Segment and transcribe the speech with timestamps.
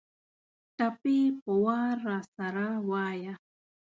[0.77, 3.33] ټپې په وار راسره وايه